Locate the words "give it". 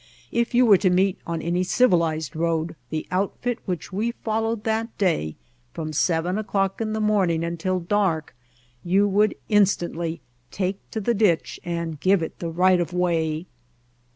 11.99-12.39